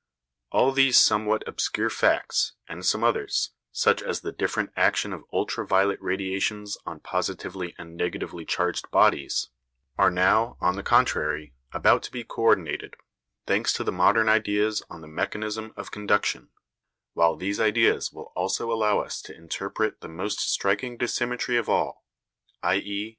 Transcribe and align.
All 0.51 0.71
these 0.71 0.97
somewhat 0.97 1.47
obscure 1.47 1.91
facts, 1.91 2.53
and 2.67 2.83
some 2.83 3.03
others 3.03 3.51
such 3.71 4.01
as 4.01 4.21
the 4.21 4.31
different 4.31 4.71
action 4.75 5.13
of 5.13 5.25
ultra 5.31 5.63
violet 5.63 6.01
radiations 6.01 6.75
on 6.87 7.01
positively 7.01 7.75
and 7.77 7.95
negatively 7.95 8.43
charged 8.43 8.89
bodies 8.89 9.49
are 9.99 10.09
now, 10.09 10.57
on 10.59 10.75
the 10.75 10.81
contrary, 10.81 11.53
about 11.71 12.01
to 12.01 12.11
be 12.11 12.23
co 12.23 12.41
ordinated, 12.41 12.95
thanks 13.45 13.73
to 13.73 13.83
the 13.83 13.91
modern 13.91 14.27
ideas 14.27 14.81
on 14.89 15.01
the 15.01 15.07
mechanism 15.07 15.71
of 15.77 15.91
conduction; 15.91 16.49
while 17.13 17.35
these 17.35 17.59
ideas 17.59 18.11
will 18.11 18.33
also 18.35 18.71
allow 18.71 19.01
us 19.01 19.21
to 19.21 19.37
interpret 19.37 20.01
the 20.01 20.07
most 20.09 20.39
striking 20.39 20.97
dissymmetry 20.97 21.59
of 21.59 21.69
all, 21.69 22.07
i.e. 22.63 23.09